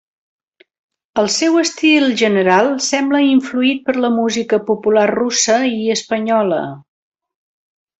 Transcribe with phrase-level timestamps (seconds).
[1.23, 6.65] El seu estil general sembla influït per la música popular russa i espanyola.